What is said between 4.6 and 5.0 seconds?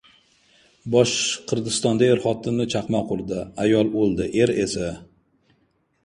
esa...